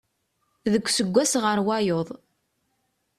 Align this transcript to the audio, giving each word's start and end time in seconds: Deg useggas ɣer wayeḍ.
Deg 0.71 0.83
useggas 0.87 1.33
ɣer 1.43 1.57
wayeḍ. 1.65 2.07